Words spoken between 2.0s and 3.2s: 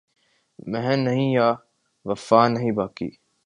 وفا نہیں باقی